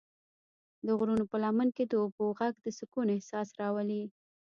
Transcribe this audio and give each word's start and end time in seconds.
د 0.85 0.87
غرونو 0.97 1.23
پر 1.31 1.39
لمن 1.43 1.67
کې 1.75 1.83
د 1.87 1.93
اوبو 2.03 2.25
غږ 2.39 2.53
د 2.61 2.67
سکون 2.77 3.07
احساس 3.15 3.47
راولي. 3.59 4.03